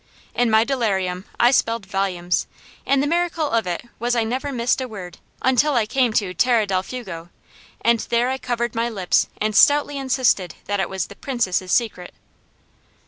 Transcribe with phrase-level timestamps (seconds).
[0.33, 2.47] In my delirium I spelled volumes;
[2.87, 6.33] and the miracle of it was I never missed a word until I came to
[6.33, 7.29] "Terra del Fuego,"
[7.81, 12.15] and there I covered my lips and stoutly insisted that it was the Princess' secret.